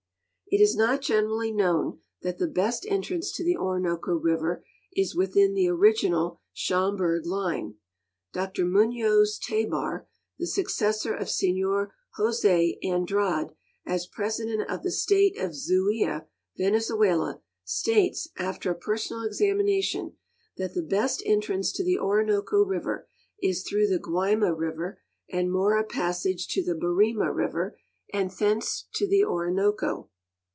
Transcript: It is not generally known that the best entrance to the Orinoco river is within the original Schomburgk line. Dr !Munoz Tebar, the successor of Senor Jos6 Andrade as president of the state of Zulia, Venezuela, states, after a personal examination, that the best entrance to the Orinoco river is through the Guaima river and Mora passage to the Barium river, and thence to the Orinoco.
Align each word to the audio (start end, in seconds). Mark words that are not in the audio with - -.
It 0.53 0.59
is 0.59 0.75
not 0.75 0.99
generally 0.99 1.49
known 1.53 2.01
that 2.23 2.37
the 2.37 2.45
best 2.45 2.85
entrance 2.89 3.31
to 3.31 3.41
the 3.43 3.55
Orinoco 3.55 4.15
river 4.15 4.65
is 4.91 5.15
within 5.15 5.53
the 5.53 5.69
original 5.69 6.41
Schomburgk 6.53 7.25
line. 7.25 7.75
Dr 8.33 8.65
!Munoz 8.65 9.39
Tebar, 9.39 10.07
the 10.37 10.45
successor 10.45 11.13
of 11.15 11.29
Senor 11.29 11.95
Jos6 12.19 12.79
Andrade 12.83 13.55
as 13.85 14.07
president 14.07 14.69
of 14.69 14.83
the 14.83 14.91
state 14.91 15.37
of 15.39 15.55
Zulia, 15.55 16.27
Venezuela, 16.57 17.39
states, 17.63 18.27
after 18.37 18.71
a 18.71 18.75
personal 18.75 19.23
examination, 19.23 20.17
that 20.57 20.73
the 20.73 20.83
best 20.83 21.23
entrance 21.25 21.71
to 21.71 21.83
the 21.85 21.97
Orinoco 21.97 22.61
river 22.61 23.07
is 23.41 23.63
through 23.63 23.87
the 23.87 23.99
Guaima 23.99 24.51
river 24.53 24.99
and 25.31 25.49
Mora 25.49 25.85
passage 25.85 26.49
to 26.49 26.61
the 26.61 26.75
Barium 26.75 27.19
river, 27.19 27.79
and 28.13 28.29
thence 28.31 28.89
to 28.95 29.07
the 29.07 29.23
Orinoco. 29.23 30.09